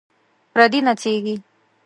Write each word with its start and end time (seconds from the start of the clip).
پردې 0.53 0.79
نڅیږي 0.87 1.35